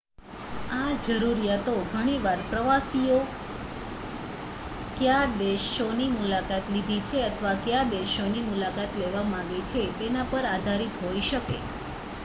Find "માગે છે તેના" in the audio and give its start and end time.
9.29-10.27